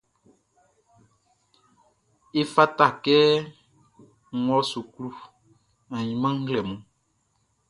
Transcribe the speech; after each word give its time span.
Efata 2.39 2.87
kɛ 3.03 3.17
n 4.37 4.41
wɔ 4.49 4.59
suklu 4.71 5.07
ainman 5.97 6.35
nglɛmun. 6.41 6.81